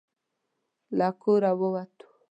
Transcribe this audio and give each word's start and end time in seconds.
له 0.97 1.07
کوره 1.21 1.51
ووتو. 1.59 2.07